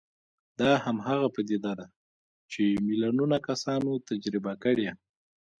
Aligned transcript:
دا 0.59 0.71
هماغه 0.85 1.27
پديده 1.35 1.71
ده 1.79 1.87
چې 2.51 2.63
ميليونونه 2.85 3.37
کسانو 3.47 3.91
تجربه 4.09 4.53
کړې. 4.63 4.89